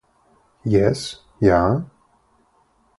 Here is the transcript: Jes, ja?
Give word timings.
Jes, 0.75 1.03
ja? 1.49 1.61